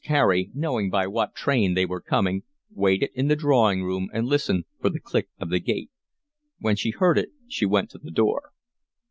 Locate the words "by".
0.89-1.05